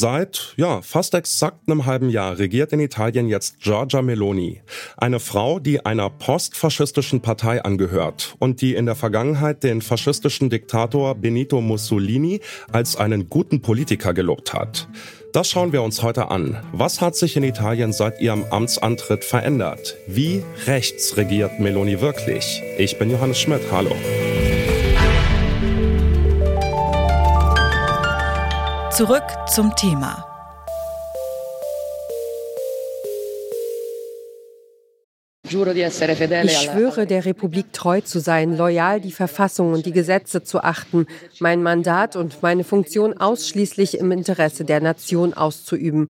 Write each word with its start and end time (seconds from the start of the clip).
Seit, 0.00 0.54
ja, 0.56 0.80
fast 0.80 1.14
exakt 1.14 1.62
einem 1.66 1.84
halben 1.84 2.08
Jahr 2.08 2.38
regiert 2.38 2.72
in 2.72 2.78
Italien 2.78 3.26
jetzt 3.26 3.58
Giorgia 3.58 4.00
Meloni. 4.00 4.60
Eine 4.96 5.18
Frau, 5.18 5.58
die 5.58 5.84
einer 5.84 6.08
postfaschistischen 6.08 7.20
Partei 7.20 7.64
angehört 7.64 8.36
und 8.38 8.60
die 8.60 8.76
in 8.76 8.86
der 8.86 8.94
Vergangenheit 8.94 9.64
den 9.64 9.82
faschistischen 9.82 10.50
Diktator 10.50 11.16
Benito 11.16 11.60
Mussolini 11.60 12.40
als 12.70 12.94
einen 12.94 13.28
guten 13.28 13.60
Politiker 13.60 14.14
gelobt 14.14 14.54
hat. 14.54 14.86
Das 15.32 15.50
schauen 15.50 15.72
wir 15.72 15.82
uns 15.82 16.00
heute 16.04 16.30
an. 16.30 16.62
Was 16.70 17.00
hat 17.00 17.16
sich 17.16 17.36
in 17.36 17.42
Italien 17.42 17.92
seit 17.92 18.20
ihrem 18.20 18.44
Amtsantritt 18.44 19.24
verändert? 19.24 19.96
Wie 20.06 20.44
rechts 20.66 21.16
regiert 21.16 21.58
Meloni 21.58 22.00
wirklich? 22.00 22.62
Ich 22.78 23.00
bin 23.00 23.10
Johannes 23.10 23.40
Schmidt. 23.40 23.62
Hallo. 23.72 23.96
Zurück 28.98 29.22
zum 29.46 29.76
Thema. 29.76 30.26
Ich 35.44 35.52
schwöre, 35.52 37.06
der 37.06 37.24
Republik 37.24 37.72
treu 37.72 38.00
zu 38.00 38.18
sein, 38.18 38.56
loyal 38.56 39.00
die 39.00 39.12
Verfassung 39.12 39.72
und 39.72 39.86
die 39.86 39.92
Gesetze 39.92 40.42
zu 40.42 40.64
achten, 40.64 41.06
mein 41.38 41.62
Mandat 41.62 42.16
und 42.16 42.42
meine 42.42 42.64
Funktion 42.64 43.16
ausschließlich 43.16 43.98
im 43.98 44.10
Interesse 44.10 44.64
der 44.64 44.80
Nation 44.80 45.32
auszuüben 45.32 46.08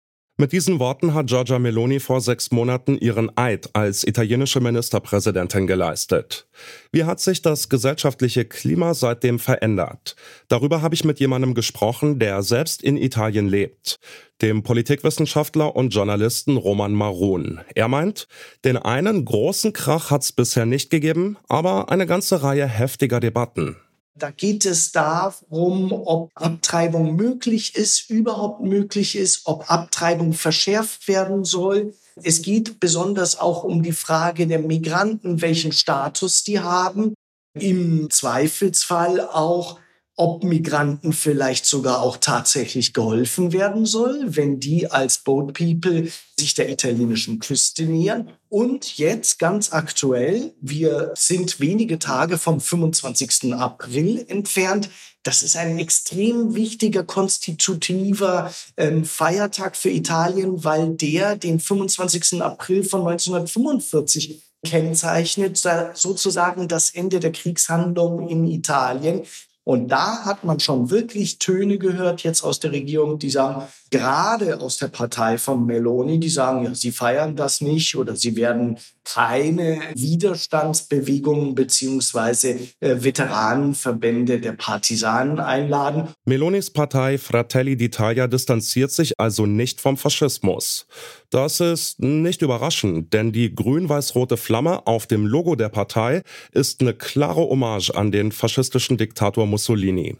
mit 0.42 0.54
diesen 0.54 0.80
Worten 0.80 1.14
hat 1.14 1.28
Giorgia 1.28 1.60
Meloni 1.60 2.00
vor 2.00 2.20
sechs 2.20 2.50
Monaten 2.50 2.98
ihren 2.98 3.30
Eid 3.38 3.70
als 3.74 4.04
italienische 4.04 4.60
Ministerpräsidentin 4.60 5.68
geleistet. 5.68 6.48
Wie 6.92 7.04
hat 7.04 7.20
sich 7.20 7.44
das 7.44 7.70
gesellschaftliche 7.70 8.44
Klima 8.46 8.96
seitdem 8.96 9.38
verändert? 9.38 10.16
Darüber 10.48 10.82
habe 10.82 10.96
ich 10.96 11.06
mit 11.06 11.20
jemandem 11.20 11.54
gesprochen, 11.54 12.18
der 12.18 12.42
selbst 12.42 12.82
in 12.82 12.98
Italien 12.98 13.48
lebt, 13.48 14.00
dem 14.42 14.64
Politikwissenschaftler 14.64 15.76
und 15.76 15.94
Journalisten 15.94 16.58
Roman 16.58 16.94
Marun. 16.94 17.62
Er 17.76 17.88
meint, 17.88 18.28
den 18.66 18.78
einen 18.78 19.24
großen 19.24 19.74
Krach 19.74 20.10
hat 20.10 20.24
es 20.24 20.32
bisher 20.32 20.66
nicht 20.66 20.90
gegeben, 20.90 21.38
aber 21.50 21.92
eine 21.92 22.08
ganze 22.08 22.42
Reihe 22.42 22.66
heftiger 22.66 23.20
Debatten. 23.20 23.78
Da 24.14 24.30
geht 24.30 24.66
es 24.66 24.92
darum, 24.92 25.92
ob 25.94 26.32
Abtreibung 26.36 27.16
möglich 27.16 27.76
ist, 27.76 28.10
überhaupt 28.10 28.62
möglich 28.62 29.16
ist, 29.16 29.42
ob 29.46 29.72
Abtreibung 29.72 30.34
verschärft 30.34 31.08
werden 31.08 31.46
soll. 31.46 31.94
Es 32.22 32.42
geht 32.42 32.80
besonders 32.80 33.40
auch 33.40 33.64
um 33.64 33.84
die 33.84 33.94
Frage 33.94 34.48
der 34.48 34.60
Migranten, 34.60 35.42
welchen 35.42 35.72
Status 35.72 36.44
die 36.44 36.60
haben. 36.60 37.14
Im 37.54 38.10
Zweifelsfall 38.10 39.22
auch, 39.22 39.80
ob 40.22 40.44
Migranten 40.44 41.14
vielleicht 41.14 41.66
sogar 41.66 42.04
auch 42.04 42.16
tatsächlich 42.16 42.94
geholfen 42.94 43.54
werden 43.54 43.88
soll, 43.88 44.36
wenn 44.36 44.60
die 44.60 44.86
als 44.92 45.18
Boat 45.18 45.56
People 45.56 46.12
sich 46.40 46.54
der 46.54 46.70
italienischen 46.70 47.40
Küste 47.40 47.86
nähern. 47.86 48.30
Und 48.48 49.00
jetzt 49.00 49.40
ganz 49.40 49.74
aktuell, 49.74 50.54
wir 50.62 51.12
sind 51.16 51.60
wenige 51.60 51.98
Tage 51.98 52.38
vom 52.38 52.62
25. 52.62 53.56
April 53.56 54.24
entfernt. 54.28 54.92
Das 55.24 55.42
ist 55.42 55.58
ein 55.58 55.80
extrem 55.80 56.54
wichtiger 56.54 57.04
konstitutiver 57.04 58.54
ähm, 58.78 59.06
Feiertag 59.06 59.76
für 59.76 59.90
Italien, 59.90 60.64
weil 60.64 60.92
der 60.92 61.36
den 61.36 61.60
25. 61.60 62.44
April 62.44 62.84
von 62.84 63.08
1945 63.08 64.44
kennzeichnet, 64.64 65.60
sozusagen 65.96 66.68
das 66.68 66.92
Ende 66.92 67.20
der 67.20 67.32
Kriegshandlungen 67.32 68.30
in 68.30 68.46
Italien. 68.46 69.24
Und 69.64 69.90
da 69.90 70.26
hat 70.26 70.44
man 70.44 70.60
schon 70.60 70.90
wirklich 70.90 71.38
Töne 71.38 71.78
gehört 71.78 72.24
jetzt 72.24 72.44
aus 72.44 72.60
der 72.60 72.72
Regierung, 72.72 73.20
die 73.20 73.30
sagen, 73.30 73.68
gerade 73.92 74.60
aus 74.60 74.78
der 74.78 74.88
Partei 74.88 75.38
von 75.38 75.66
Meloni, 75.66 76.20
die 76.20 76.30
sagen, 76.30 76.64
ja, 76.64 76.74
sie 76.74 76.92
feiern 76.92 77.36
das 77.36 77.62
nicht 77.62 77.96
oder 77.96 78.16
sie 78.16 78.36
werden 78.36 78.80
keine 79.04 79.82
Widerstandsbewegungen 79.96 81.56
beziehungsweise 81.56 82.58
äh, 82.80 83.04
Veteranenverbände 83.04 84.40
der 84.40 84.54
Partisanen 84.54 85.40
einladen. 85.40 86.10
Melonis 86.26 86.70
Partei 86.72 87.18
Fratelli 87.18 87.74
d'Italia 87.74 88.28
distanziert 88.28 88.92
sich 88.92 89.20
also 89.20 89.46
nicht 89.46 89.82
vom 89.82 89.98
Faschismus. 89.98 90.88
Das 91.30 91.60
ist 91.60 92.00
nicht 92.00 92.42
überraschend, 92.42 93.14
denn 93.14 93.32
die 93.32 93.54
grün-weiß-rote 93.54 94.38
Flamme 94.38 94.88
auf 94.88 95.08
dem 95.08 95.26
Logo 95.26 95.56
der 95.56 95.70
Partei 95.70 96.24
ist 96.52 96.82
eine 96.82 96.94
klare 96.94 97.42
Hommage 97.42 97.92
an 97.92 98.12
den 98.12 98.32
faschistischen 98.32 98.98
Diktator 98.98 99.46
Mussolini. 99.46 100.18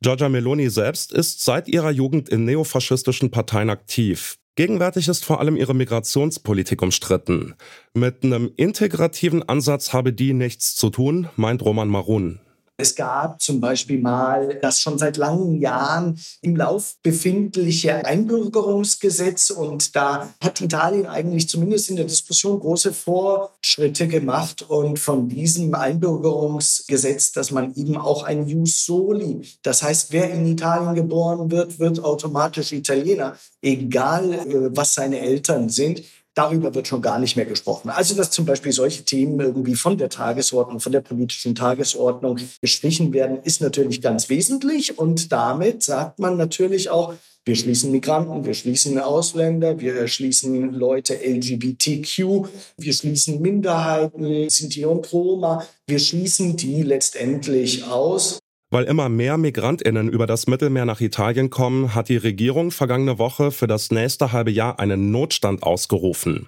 Giorgia 0.00 0.28
Meloni 0.28 0.70
selbst 0.70 1.12
ist 1.12 1.44
seit 1.44 1.68
ihrer 1.68 1.90
Jugend 1.90 2.28
in 2.28 2.44
neofaschistischen 2.44 3.30
Parteien 3.30 3.70
aktiv. 3.70 4.38
Gegenwärtig 4.54 5.08
ist 5.08 5.24
vor 5.24 5.40
allem 5.40 5.56
ihre 5.56 5.74
Migrationspolitik 5.74 6.82
umstritten. 6.82 7.54
Mit 7.94 8.22
einem 8.22 8.52
integrativen 8.56 9.42
Ansatz 9.42 9.94
habe 9.94 10.12
die 10.12 10.34
nichts 10.34 10.74
zu 10.76 10.90
tun, 10.90 11.28
meint 11.36 11.62
Roman 11.62 11.88
Marun. 11.88 12.38
Es 12.82 12.96
gab 12.96 13.40
zum 13.40 13.60
Beispiel 13.60 14.00
mal 14.00 14.58
das 14.60 14.80
schon 14.80 14.98
seit 14.98 15.16
langen 15.16 15.60
Jahren 15.60 16.18
im 16.40 16.56
Lauf 16.56 16.96
befindliche 17.04 18.04
Einbürgerungsgesetz 18.04 19.50
und 19.50 19.94
da 19.94 20.34
hat 20.42 20.60
Italien 20.60 21.06
eigentlich 21.06 21.48
zumindest 21.48 21.90
in 21.90 21.96
der 21.96 22.06
Diskussion 22.06 22.58
große 22.58 22.92
Fortschritte 22.92 24.08
gemacht 24.08 24.62
und 24.68 24.98
von 24.98 25.28
diesem 25.28 25.72
Einbürgerungsgesetz, 25.76 27.30
dass 27.30 27.52
man 27.52 27.72
eben 27.76 27.96
auch 27.96 28.24
ein 28.24 28.48
Jus 28.48 28.84
soli, 28.84 29.42
das 29.62 29.84
heißt, 29.84 30.10
wer 30.10 30.32
in 30.32 30.44
Italien 30.44 30.96
geboren 30.96 31.52
wird, 31.52 31.78
wird 31.78 32.02
automatisch 32.02 32.72
Italiener, 32.72 33.36
egal 33.62 34.32
äh, 34.32 34.76
was 34.76 34.94
seine 34.94 35.20
Eltern 35.20 35.68
sind. 35.68 36.02
Darüber 36.34 36.74
wird 36.74 36.88
schon 36.88 37.02
gar 37.02 37.18
nicht 37.18 37.36
mehr 37.36 37.44
gesprochen. 37.44 37.90
Also, 37.90 38.14
dass 38.14 38.30
zum 38.30 38.46
Beispiel 38.46 38.72
solche 38.72 39.04
Themen 39.04 39.38
irgendwie 39.38 39.74
von 39.74 39.98
der 39.98 40.08
Tagesordnung, 40.08 40.80
von 40.80 40.92
der 40.92 41.02
politischen 41.02 41.54
Tagesordnung 41.54 42.38
gestrichen 42.60 43.12
werden, 43.12 43.38
ist 43.42 43.60
natürlich 43.60 44.00
ganz 44.00 44.30
wesentlich. 44.30 44.98
Und 44.98 45.30
damit 45.30 45.82
sagt 45.82 46.18
man 46.18 46.38
natürlich 46.38 46.88
auch, 46.88 47.14
wir 47.44 47.56
schließen 47.56 47.90
Migranten, 47.90 48.44
wir 48.44 48.54
schließen 48.54 48.98
Ausländer, 48.98 49.80
wir 49.80 50.06
schließen 50.06 50.72
Leute 50.74 51.14
LGBTQ, 51.14 52.46
wir 52.76 52.92
schließen 52.92 53.42
Minderheiten, 53.42 54.48
Sinti 54.48 54.84
und 54.84 55.12
Roma, 55.12 55.66
wir 55.88 55.98
schließen 55.98 56.56
die 56.56 56.82
letztendlich 56.82 57.84
aus. 57.84 58.38
Weil 58.72 58.84
immer 58.84 59.10
mehr 59.10 59.36
Migrantinnen 59.36 60.08
über 60.08 60.26
das 60.26 60.46
Mittelmeer 60.46 60.86
nach 60.86 61.02
Italien 61.02 61.50
kommen, 61.50 61.94
hat 61.94 62.08
die 62.08 62.16
Regierung 62.16 62.70
vergangene 62.70 63.18
Woche 63.18 63.52
für 63.52 63.66
das 63.66 63.90
nächste 63.90 64.32
halbe 64.32 64.50
Jahr 64.50 64.80
einen 64.80 65.10
Notstand 65.10 65.62
ausgerufen. 65.62 66.46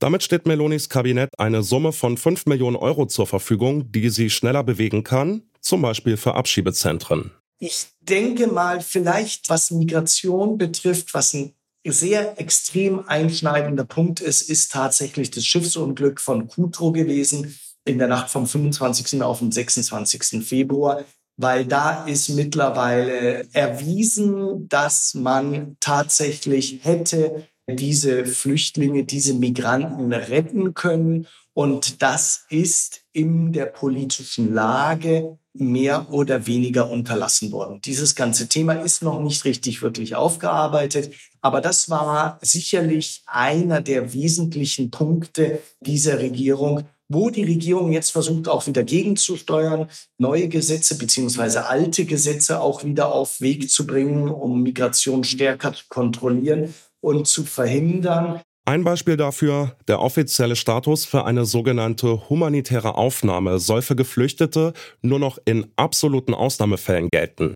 Damit 0.00 0.24
steht 0.24 0.44
Melonis 0.44 0.88
Kabinett 0.88 1.30
eine 1.38 1.62
Summe 1.62 1.92
von 1.92 2.16
5 2.16 2.46
Millionen 2.46 2.74
Euro 2.74 3.06
zur 3.06 3.28
Verfügung, 3.28 3.92
die 3.92 4.08
sie 4.08 4.28
schneller 4.28 4.64
bewegen 4.64 5.04
kann, 5.04 5.42
zum 5.60 5.82
Beispiel 5.82 6.16
für 6.16 6.34
Abschiebezentren. 6.34 7.30
Ich 7.60 7.86
denke 8.00 8.48
mal, 8.48 8.80
vielleicht 8.80 9.48
was 9.48 9.70
Migration 9.70 10.58
betrifft, 10.58 11.14
was 11.14 11.32
ein 11.32 11.52
sehr 11.86 12.40
extrem 12.40 13.06
einschneidender 13.06 13.84
Punkt 13.84 14.18
ist, 14.18 14.50
ist 14.50 14.72
tatsächlich 14.72 15.30
das 15.30 15.46
Schiffsunglück 15.46 16.20
von 16.20 16.48
Cutro 16.48 16.90
gewesen 16.90 17.56
in 17.84 17.98
der 17.98 18.08
Nacht 18.08 18.30
vom 18.30 18.48
25. 18.48 19.22
auf 19.22 19.38
den 19.38 19.52
26. 19.52 20.44
Februar 20.44 21.04
weil 21.36 21.66
da 21.66 22.04
ist 22.06 22.28
mittlerweile 22.30 23.46
erwiesen, 23.52 24.68
dass 24.68 25.14
man 25.14 25.76
tatsächlich 25.80 26.80
hätte 26.82 27.46
diese 27.68 28.26
Flüchtlinge, 28.26 29.04
diese 29.04 29.34
Migranten 29.34 30.12
retten 30.12 30.74
können. 30.74 31.26
Und 31.54 32.02
das 32.02 32.46
ist 32.48 33.02
in 33.12 33.52
der 33.52 33.66
politischen 33.66 34.54
Lage 34.54 35.38
mehr 35.54 36.10
oder 36.10 36.46
weniger 36.46 36.90
unterlassen 36.90 37.52
worden. 37.52 37.80
Dieses 37.84 38.14
ganze 38.14 38.48
Thema 38.48 38.72
ist 38.72 39.02
noch 39.02 39.20
nicht 39.20 39.44
richtig 39.44 39.82
wirklich 39.82 40.14
aufgearbeitet, 40.14 41.12
aber 41.42 41.60
das 41.60 41.90
war 41.90 42.38
sicherlich 42.40 43.22
einer 43.26 43.82
der 43.82 44.14
wesentlichen 44.14 44.90
Punkte 44.90 45.60
dieser 45.80 46.20
Regierung, 46.20 46.84
wo 47.12 47.30
die 47.30 47.44
Regierung 47.44 47.92
jetzt 47.92 48.10
versucht, 48.10 48.48
auch 48.48 48.66
wieder 48.66 48.82
gegenzusteuern, 48.82 49.88
neue 50.18 50.48
Gesetze 50.48 50.96
beziehungsweise 50.96 51.66
alte 51.66 52.04
Gesetze 52.04 52.60
auch 52.60 52.84
wieder 52.84 53.12
auf 53.12 53.40
Weg 53.40 53.70
zu 53.70 53.86
bringen, 53.86 54.28
um 54.28 54.62
Migration 54.62 55.24
stärker 55.24 55.72
zu 55.72 55.84
kontrollieren 55.88 56.74
und 57.00 57.26
zu 57.26 57.44
verhindern. 57.44 58.40
Ein 58.64 58.84
Beispiel 58.84 59.16
dafür, 59.16 59.76
der 59.88 60.00
offizielle 60.00 60.54
Status 60.54 61.04
für 61.04 61.24
eine 61.24 61.44
sogenannte 61.44 62.28
humanitäre 62.30 62.94
Aufnahme 62.94 63.58
soll 63.58 63.82
für 63.82 63.96
Geflüchtete 63.96 64.72
nur 65.00 65.18
noch 65.18 65.38
in 65.44 65.66
absoluten 65.74 66.32
Ausnahmefällen 66.32 67.08
gelten. 67.10 67.54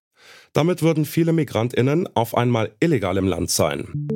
Damit 0.52 0.82
würden 0.82 1.04
viele 1.04 1.32
Migrantinnen 1.32 2.08
auf 2.16 2.36
einmal 2.36 2.72
illegal 2.80 3.18
im 3.18 3.28
Land 3.28 3.50
sein. 3.50 4.08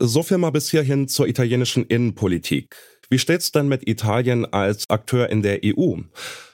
So 0.00 0.22
viel 0.22 0.38
mal 0.38 0.50
bis 0.50 0.70
hierhin 0.70 1.08
zur 1.08 1.26
italienischen 1.26 1.84
Innenpolitik. 1.84 2.76
Wie 3.10 3.18
steht's 3.18 3.50
denn 3.50 3.66
mit 3.66 3.88
Italien 3.88 4.46
als 4.46 4.88
Akteur 4.88 5.28
in 5.28 5.42
der 5.42 5.60
EU? 5.64 5.96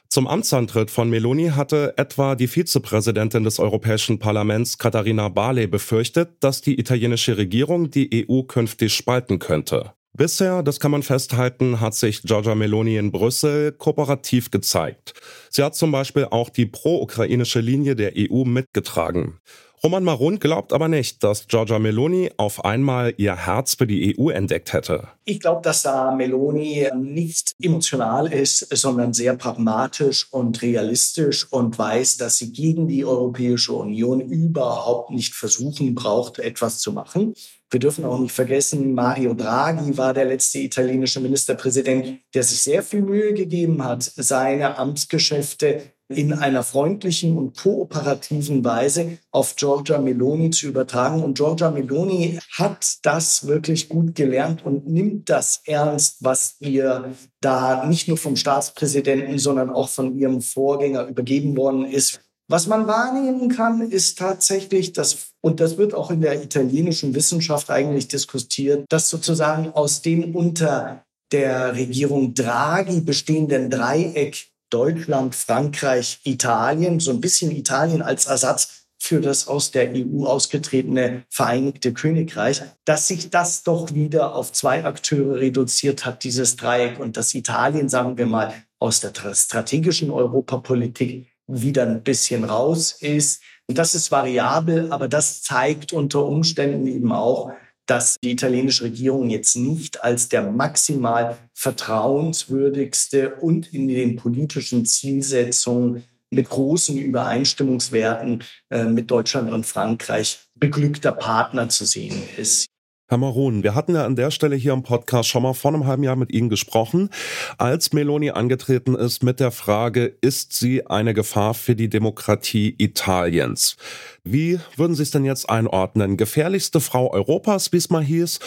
Zum 0.08 0.26
Amtsantritt 0.26 0.91
von 0.91 1.11
Meloni 1.11 1.49
hatte 1.49 1.93
etwa 1.99 2.37
die 2.37 2.46
Vizepräsidentin 2.46 3.44
des 3.44 3.58
Europäischen 3.58 4.19
Parlaments 4.19 4.79
Katharina 4.79 5.29
Barley 5.29 5.67
befürchtet, 5.67 6.31
dass 6.41 6.62
die 6.62 6.81
italienische 6.81 7.37
Regierung 7.37 7.91
die 7.91 8.26
EU 8.26 8.44
künftig 8.44 8.94
spalten 8.94 9.38
könnte. 9.38 9.93
Bisher, 10.17 10.62
das 10.62 10.81
kann 10.81 10.93
man 10.93 11.02
festhalten, 11.02 11.81
hat 11.81 11.94
sich 11.94 12.23
Giorgia 12.23 12.55
Meloni 12.55 12.97
in 12.97 13.12
Brüssel 13.12 13.73
kooperativ 13.73 14.50
gezeigt. 14.52 15.12
Sie 15.50 15.62
hat 15.62 15.75
zum 15.75 15.93
Beispiel 15.93 16.29
auch 16.31 16.49
die 16.49 16.67
pro-ukrainische 16.67 17.61
Linie 17.61 17.94
der 17.94 18.12
EU 18.17 18.44
mitgetragen. 18.44 19.40
Roman 19.84 20.02
Marun 20.02 20.38
glaubt 20.38 20.72
aber 20.72 20.88
nicht, 20.88 21.22
dass 21.22 21.46
Giorgia 21.46 21.78
Meloni 21.78 22.31
auf 22.38 22.64
einmal 22.64 23.12
ihr 23.19 23.36
Herz 23.36 23.75
für 23.75 23.86
die 23.86 24.19
EU 24.19 24.31
entdeckt 24.31 24.72
hätte. 24.72 25.08
Ich 25.26 25.40
glaube, 25.40 25.60
dass 25.60 25.82
da 25.82 26.10
Meloni 26.10 26.88
nicht 26.96 27.52
emotional 27.60 28.32
ist, 28.32 28.60
sondern 28.75 29.12
sehr 29.12 29.36
pragmatisch 29.36 30.32
und 30.32 30.62
realistisch 30.62 31.52
und 31.52 31.78
weiß, 31.78 32.16
dass 32.16 32.38
sie 32.38 32.50
gegen 32.50 32.88
die 32.88 33.04
Europäische 33.04 33.75
Union 33.75 34.22
überhaupt 34.22 35.10
nicht 35.10 35.34
versuchen 35.34 35.94
braucht, 35.94 36.38
etwas 36.38 36.78
zu 36.78 36.92
machen. 36.92 37.34
Wir 37.69 37.80
dürfen 37.80 38.06
auch 38.06 38.20
nicht 38.20 38.32
vergessen, 38.32 38.94
Mario 38.94 39.34
Draghi 39.34 39.98
war 39.98 40.14
der 40.14 40.25
letzte 40.25 40.60
italienische 40.60 41.20
Ministerpräsident, 41.20 42.20
der 42.32 42.42
sich 42.42 42.62
sehr 42.62 42.82
viel 42.82 43.02
Mühe 43.02 43.34
gegeben 43.34 43.84
hat, 43.84 44.02
seine 44.02 44.78
Amtsgeschäfte 44.78 45.94
in 46.08 46.32
einer 46.34 46.62
freundlichen 46.62 47.36
und 47.36 47.56
kooperativen 47.56 48.64
Weise 48.64 49.18
auf 49.30 49.56
Giorgia 49.56 49.98
Meloni 49.98 50.50
zu 50.50 50.66
übertragen. 50.66 51.22
Und 51.22 51.38
Giorgia 51.38 51.70
Meloni 51.70 52.38
hat 52.52 52.98
das 53.02 53.46
wirklich 53.46 53.88
gut 53.88 54.14
gelernt 54.14 54.64
und 54.64 54.86
nimmt 54.86 55.30
das 55.30 55.62
ernst, 55.64 56.18
was 56.20 56.56
ihr 56.60 57.14
da 57.40 57.86
nicht 57.86 58.08
nur 58.08 58.18
vom 58.18 58.36
Staatspräsidenten, 58.36 59.38
sondern 59.38 59.70
auch 59.70 59.88
von 59.88 60.18
ihrem 60.18 60.42
Vorgänger 60.42 61.06
übergeben 61.06 61.56
worden 61.56 61.86
ist. 61.86 62.20
Was 62.48 62.66
man 62.66 62.86
wahrnehmen 62.86 63.48
kann, 63.48 63.80
ist 63.80 64.18
tatsächlich, 64.18 64.92
dass, 64.92 65.32
und 65.40 65.60
das 65.60 65.78
wird 65.78 65.94
auch 65.94 66.10
in 66.10 66.20
der 66.20 66.42
italienischen 66.42 67.14
Wissenschaft 67.14 67.70
eigentlich 67.70 68.08
diskutiert, 68.08 68.84
dass 68.90 69.08
sozusagen 69.08 69.70
aus 69.72 70.02
dem 70.02 70.34
unter 70.36 71.04
der 71.32 71.74
Regierung 71.74 72.34
Draghi 72.34 73.00
bestehenden 73.00 73.70
Dreieck 73.70 74.53
Deutschland, 74.75 75.37
Frankreich, 75.37 76.19
Italien, 76.25 76.99
so 76.99 77.12
ein 77.12 77.21
bisschen 77.21 77.53
Italien 77.53 78.03
als 78.03 78.26
Ersatz 78.26 78.87
für 78.99 79.21
das 79.21 79.47
aus 79.47 79.71
der 79.71 79.93
EU 79.94 80.25
ausgetretene 80.25 81.23
Vereinigte 81.29 81.93
Königreich, 81.93 82.61
dass 82.85 83.06
sich 83.06 83.31
das 83.31 83.62
doch 83.62 83.94
wieder 83.94 84.35
auf 84.35 84.50
zwei 84.50 84.85
Akteure 84.85 85.38
reduziert 85.38 86.05
hat, 86.05 86.25
dieses 86.25 86.56
Dreieck, 86.56 86.99
und 86.99 87.17
dass 87.17 87.35
Italien, 87.35 87.88
sagen 87.88 88.19
wir 88.19 88.26
mal, 88.26 88.53
aus 88.81 88.99
der 88.99 89.12
strategischen 89.32 90.11
Europapolitik 90.11 91.29
wieder 91.47 91.85
ein 91.87 92.03
bisschen 92.03 92.43
raus 92.43 92.97
ist. 92.99 93.43
Und 93.69 93.79
das 93.79 93.94
ist 93.94 94.11
variabel, 94.11 94.91
aber 94.91 95.06
das 95.06 95.43
zeigt 95.43 95.93
unter 95.93 96.25
Umständen 96.25 96.88
eben 96.88 97.12
auch, 97.12 97.53
dass 97.86 98.16
die 98.22 98.31
italienische 98.31 98.84
Regierung 98.84 99.31
jetzt 99.31 99.56
nicht 99.56 100.02
als 100.02 100.28
der 100.28 100.50
maximal 100.50 101.36
vertrauenswürdigste 101.52 103.34
und 103.36 103.72
in 103.72 103.88
den 103.88 104.16
politischen 104.16 104.86
Zielsetzungen 104.86 106.04
mit 106.31 106.48
großen 106.48 106.96
Übereinstimmungswerten 106.96 108.42
äh, 108.70 108.84
mit 108.84 109.10
Deutschland 109.10 109.52
und 109.52 109.66
Frankreich 109.66 110.40
beglückter 110.54 111.12
Partner 111.12 111.69
zu 111.69 111.84
sehen 111.84 112.22
ist. 112.36 112.66
Herr 113.06 113.18
Maron, 113.18 113.62
wir 113.62 113.74
hatten 113.74 113.94
ja 113.94 114.06
an 114.06 114.16
der 114.16 114.30
Stelle 114.30 114.56
hier 114.56 114.72
im 114.72 114.82
Podcast 114.82 115.28
schon 115.28 115.42
mal 115.42 115.52
vor 115.52 115.74
einem 115.74 115.86
halben 115.86 116.04
Jahr 116.04 116.16
mit 116.16 116.32
Ihnen 116.32 116.48
gesprochen, 116.48 117.10
als 117.58 117.92
Meloni 117.92 118.30
angetreten 118.30 118.94
ist 118.94 119.22
mit 119.22 119.40
der 119.40 119.50
Frage, 119.50 120.16
ist 120.22 120.54
sie 120.54 120.86
eine 120.86 121.12
Gefahr 121.12 121.52
für 121.52 121.76
die 121.76 121.90
Demokratie 121.90 122.74
Italiens? 122.78 123.76
Wie 124.24 124.58
würden 124.76 124.94
Sie 124.94 125.02
es 125.02 125.10
denn 125.10 125.26
jetzt 125.26 125.50
einordnen? 125.50 126.16
Gefährlichste 126.16 126.80
Frau 126.80 127.12
Europas, 127.12 127.72
wie 127.72 127.76
es 127.76 127.90
mal 127.90 128.02
hieß, 128.02 128.38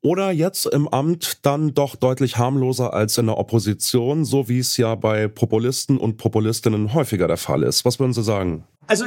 oder 0.00 0.30
jetzt 0.30 0.64
im 0.64 0.88
Amt 0.88 1.44
dann 1.44 1.74
doch 1.74 1.94
deutlich 1.94 2.38
harmloser 2.38 2.94
als 2.94 3.18
in 3.18 3.26
der 3.26 3.36
Opposition, 3.36 4.24
so 4.24 4.48
wie 4.48 4.60
es 4.60 4.78
ja 4.78 4.94
bei 4.94 5.28
Populisten 5.28 5.98
und 5.98 6.16
Populistinnen 6.16 6.94
häufiger 6.94 7.28
der 7.28 7.36
Fall 7.36 7.62
ist? 7.62 7.84
Was 7.84 8.00
würden 8.00 8.14
Sie 8.14 8.22
sagen? 8.22 8.64
Also 8.86 9.06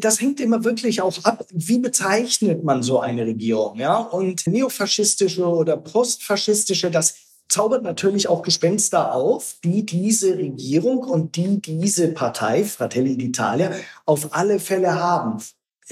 das 0.00 0.20
hängt 0.20 0.40
immer 0.40 0.64
wirklich 0.64 1.02
auch 1.02 1.24
ab, 1.24 1.46
wie 1.52 1.78
bezeichnet 1.78 2.64
man 2.64 2.82
so 2.82 3.00
eine 3.00 3.26
Regierung, 3.26 3.78
ja? 3.78 3.98
Und 3.98 4.46
neofaschistische 4.46 5.46
oder 5.46 5.76
postfaschistische, 5.76 6.90
das 6.90 7.14
zaubert 7.48 7.82
natürlich 7.82 8.28
auch 8.28 8.42
Gespenster 8.42 9.14
auf, 9.14 9.56
die 9.64 9.84
diese 9.84 10.38
Regierung 10.38 10.98
und 10.98 11.36
die 11.36 11.60
diese 11.60 12.08
Partei 12.08 12.64
Fratelli 12.64 13.14
d'Italia 13.14 13.72
auf 14.06 14.34
alle 14.34 14.58
Fälle 14.60 14.94
haben. 14.94 15.38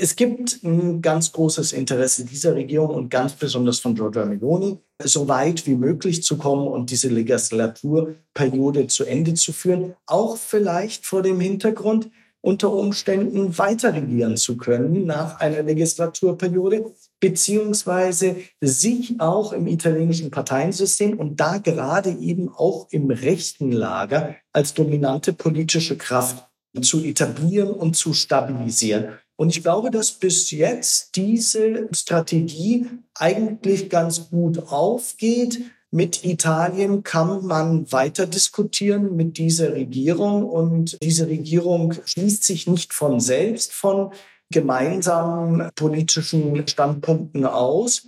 Es 0.00 0.14
gibt 0.14 0.62
ein 0.62 1.02
ganz 1.02 1.32
großes 1.32 1.72
Interesse 1.72 2.24
dieser 2.24 2.54
Regierung 2.54 2.90
und 2.90 3.10
ganz 3.10 3.32
besonders 3.32 3.80
von 3.80 3.96
Giorgia 3.96 4.24
Meloni, 4.24 4.78
so 5.02 5.26
weit 5.26 5.66
wie 5.66 5.74
möglich 5.74 6.22
zu 6.22 6.38
kommen 6.38 6.68
und 6.68 6.90
diese 6.90 7.08
Legislaturperiode 7.08 8.86
zu 8.86 9.04
Ende 9.04 9.34
zu 9.34 9.52
führen. 9.52 9.96
Auch 10.06 10.36
vielleicht 10.36 11.04
vor 11.04 11.22
dem 11.22 11.40
Hintergrund, 11.40 12.10
unter 12.40 12.72
Umständen 12.72 13.58
weiter 13.58 13.94
regieren 13.94 14.36
zu 14.36 14.56
können 14.56 15.06
nach 15.06 15.40
einer 15.40 15.62
Legislaturperiode, 15.62 16.94
beziehungsweise 17.20 18.36
sich 18.60 19.20
auch 19.20 19.52
im 19.52 19.66
italienischen 19.66 20.30
Parteiensystem 20.30 21.18
und 21.18 21.40
da 21.40 21.58
gerade 21.58 22.10
eben 22.10 22.48
auch 22.48 22.88
im 22.90 23.10
rechten 23.10 23.72
Lager 23.72 24.36
als 24.52 24.74
dominante 24.74 25.32
politische 25.32 25.96
Kraft 25.96 26.48
zu 26.80 27.02
etablieren 27.02 27.70
und 27.70 27.96
zu 27.96 28.12
stabilisieren. 28.14 29.18
Und 29.36 29.50
ich 29.50 29.62
glaube, 29.62 29.90
dass 29.90 30.12
bis 30.12 30.50
jetzt 30.50 31.14
diese 31.14 31.88
Strategie 31.92 32.86
eigentlich 33.14 33.88
ganz 33.88 34.30
gut 34.30 34.58
aufgeht. 34.58 35.60
Mit 35.90 36.22
Italien 36.22 37.02
kann 37.02 37.46
man 37.46 37.90
weiter 37.90 38.26
diskutieren 38.26 39.16
mit 39.16 39.38
dieser 39.38 39.72
Regierung 39.72 40.44
und 40.44 40.98
diese 41.02 41.26
Regierung 41.28 41.94
schließt 42.04 42.44
sich 42.44 42.66
nicht 42.66 42.92
von 42.92 43.20
selbst 43.20 43.72
von 43.72 44.12
gemeinsamen 44.50 45.70
politischen 45.74 46.68
Standpunkten 46.68 47.46
aus. 47.46 48.06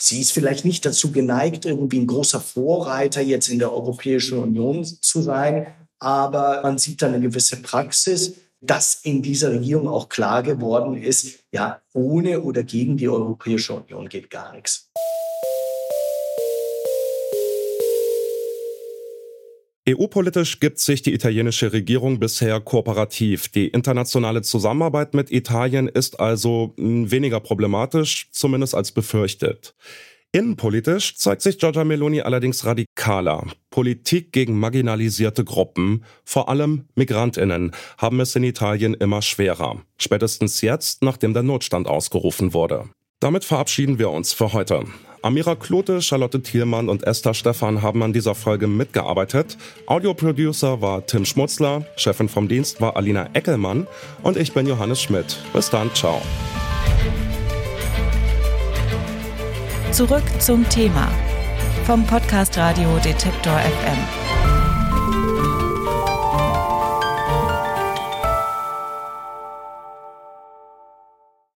Sie 0.00 0.20
ist 0.20 0.30
vielleicht 0.32 0.64
nicht 0.64 0.86
dazu 0.86 1.10
geneigt, 1.10 1.64
irgendwie 1.64 1.98
ein 1.98 2.06
großer 2.06 2.40
Vorreiter 2.40 3.22
jetzt 3.22 3.48
in 3.48 3.58
der 3.58 3.72
Europäischen 3.72 4.38
Union 4.38 4.84
zu 4.84 5.20
sein, 5.22 5.66
aber 5.98 6.60
man 6.62 6.78
sieht 6.78 7.02
da 7.02 7.06
eine 7.06 7.20
gewisse 7.20 7.56
Praxis, 7.56 8.34
dass 8.60 9.00
in 9.02 9.22
dieser 9.22 9.52
Regierung 9.52 9.88
auch 9.88 10.08
klar 10.08 10.42
geworden 10.44 10.96
ist, 10.96 11.40
ja, 11.52 11.80
ohne 11.92 12.42
oder 12.42 12.62
gegen 12.62 12.96
die 12.96 13.08
Europäische 13.08 13.74
Union 13.74 14.08
geht 14.08 14.30
gar 14.30 14.52
nichts. 14.52 14.90
EU-politisch 19.88 20.58
gibt 20.58 20.80
sich 20.80 21.02
die 21.02 21.14
italienische 21.14 21.72
Regierung 21.72 22.18
bisher 22.18 22.60
kooperativ. 22.60 23.48
Die 23.48 23.68
internationale 23.68 24.42
Zusammenarbeit 24.42 25.14
mit 25.14 25.30
Italien 25.30 25.86
ist 25.86 26.18
also 26.18 26.74
hm, 26.76 27.10
weniger 27.12 27.38
problematisch, 27.38 28.28
zumindest 28.32 28.74
als 28.74 28.90
befürchtet. 28.90 29.76
Innenpolitisch 30.32 31.16
zeigt 31.16 31.40
sich 31.42 31.58
Giorgia 31.58 31.84
Meloni 31.84 32.20
allerdings 32.20 32.66
radikaler. 32.66 33.46
Politik 33.70 34.32
gegen 34.32 34.58
marginalisierte 34.58 35.44
Gruppen, 35.44 36.04
vor 36.24 36.48
allem 36.48 36.88
Migrantinnen, 36.96 37.70
haben 37.96 38.18
es 38.18 38.34
in 38.34 38.42
Italien 38.42 38.94
immer 38.94 39.22
schwerer. 39.22 39.82
Spätestens 39.98 40.62
jetzt, 40.62 41.02
nachdem 41.02 41.32
der 41.32 41.44
Notstand 41.44 41.86
ausgerufen 41.86 42.52
wurde. 42.52 42.90
Damit 43.20 43.44
verabschieden 43.44 43.98
wir 44.00 44.10
uns 44.10 44.32
für 44.32 44.52
heute. 44.52 44.84
Amira 45.22 45.54
Klote, 45.54 46.02
Charlotte 46.02 46.42
Thielmann 46.42 46.88
und 46.88 47.06
Esther 47.06 47.34
Stephan 47.34 47.82
haben 47.82 48.02
an 48.02 48.12
dieser 48.12 48.34
Folge 48.34 48.66
mitgearbeitet. 48.66 49.56
Audioproducer 49.86 50.80
war 50.80 51.06
Tim 51.06 51.24
Schmutzler, 51.24 51.84
Chefin 51.96 52.28
vom 52.28 52.48
Dienst 52.48 52.80
war 52.80 52.96
Alina 52.96 53.28
Eckelmann 53.32 53.86
und 54.22 54.36
ich 54.36 54.52
bin 54.52 54.66
Johannes 54.66 55.00
Schmidt. 55.00 55.38
Bis 55.52 55.70
dann, 55.70 55.94
ciao. 55.94 56.20
Zurück 59.92 60.24
zum 60.40 60.68
Thema 60.68 61.10
vom 61.84 62.04
Podcast 62.04 62.58
Radio 62.58 62.98
Detektor 63.04 63.58
FM. 63.58 64.25